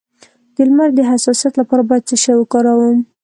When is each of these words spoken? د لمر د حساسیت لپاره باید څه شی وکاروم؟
د 0.55 0.57
لمر 0.67 0.89
د 0.95 0.99
حساسیت 1.11 1.53
لپاره 1.57 1.81
باید 1.89 2.07
څه 2.09 2.15
شی 2.23 2.33
وکاروم؟ 2.37 2.97